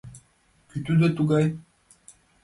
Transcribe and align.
—Кӧ 0.69 0.77
тудо 0.85 1.07
тугай? 1.17 1.45